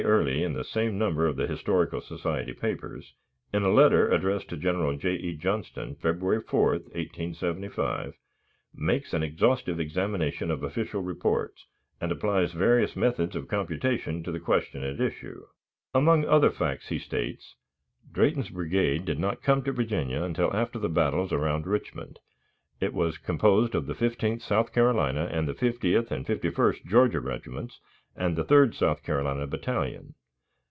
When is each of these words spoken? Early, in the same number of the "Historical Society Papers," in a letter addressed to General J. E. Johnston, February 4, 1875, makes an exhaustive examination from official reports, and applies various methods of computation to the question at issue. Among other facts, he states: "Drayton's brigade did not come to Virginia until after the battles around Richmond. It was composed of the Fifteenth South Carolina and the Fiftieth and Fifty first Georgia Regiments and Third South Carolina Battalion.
Early, 0.03 0.41
in 0.43 0.53
the 0.53 0.63
same 0.63 0.97
number 0.97 1.27
of 1.27 1.35
the 1.35 1.45
"Historical 1.45 2.01
Society 2.01 2.53
Papers," 2.53 3.13
in 3.53 3.61
a 3.61 3.69
letter 3.69 4.09
addressed 4.09 4.49
to 4.49 4.57
General 4.57 4.97
J. 4.97 5.13
E. 5.13 5.37
Johnston, 5.37 5.93
February 5.93 6.41
4, 6.41 6.69
1875, 6.71 8.15
makes 8.73 9.13
an 9.13 9.21
exhaustive 9.21 9.79
examination 9.79 10.49
from 10.49 10.63
official 10.63 11.03
reports, 11.03 11.67
and 12.01 12.11
applies 12.11 12.51
various 12.53 12.95
methods 12.95 13.35
of 13.35 13.47
computation 13.47 14.23
to 14.23 14.31
the 14.31 14.39
question 14.39 14.81
at 14.83 14.99
issue. 14.99 15.45
Among 15.93 16.25
other 16.25 16.49
facts, 16.49 16.89
he 16.89 16.97
states: 16.97 17.53
"Drayton's 18.11 18.49
brigade 18.49 19.05
did 19.05 19.19
not 19.19 19.43
come 19.43 19.61
to 19.65 19.71
Virginia 19.71 20.23
until 20.23 20.51
after 20.51 20.79
the 20.79 20.89
battles 20.89 21.31
around 21.31 21.67
Richmond. 21.67 22.17
It 22.79 22.95
was 22.95 23.19
composed 23.19 23.75
of 23.75 23.85
the 23.85 23.93
Fifteenth 23.93 24.41
South 24.41 24.73
Carolina 24.73 25.29
and 25.31 25.47
the 25.47 25.53
Fiftieth 25.53 26.11
and 26.11 26.25
Fifty 26.25 26.49
first 26.49 26.83
Georgia 26.87 27.19
Regiments 27.19 27.79
and 28.13 28.35
Third 28.47 28.73
South 28.75 29.03
Carolina 29.03 29.45
Battalion. 29.47 30.15